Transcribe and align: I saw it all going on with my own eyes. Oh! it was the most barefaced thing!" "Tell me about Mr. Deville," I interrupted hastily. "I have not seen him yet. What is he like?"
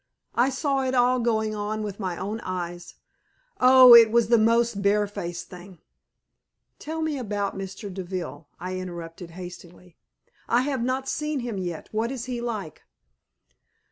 I 0.33 0.49
saw 0.49 0.81
it 0.83 0.95
all 0.95 1.19
going 1.19 1.53
on 1.53 1.83
with 1.83 1.99
my 1.99 2.17
own 2.17 2.39
eyes. 2.39 2.95
Oh! 3.59 3.93
it 3.93 4.09
was 4.09 4.29
the 4.29 4.39
most 4.39 4.81
barefaced 4.81 5.47
thing!" 5.49 5.77
"Tell 6.79 7.03
me 7.03 7.19
about 7.19 7.55
Mr. 7.55 7.93
Deville," 7.93 8.47
I 8.59 8.77
interrupted 8.79 9.29
hastily. 9.37 9.97
"I 10.49 10.61
have 10.61 10.81
not 10.81 11.07
seen 11.07 11.41
him 11.41 11.59
yet. 11.59 11.87
What 11.91 12.09
is 12.11 12.25
he 12.25 12.41
like?" 12.41 12.81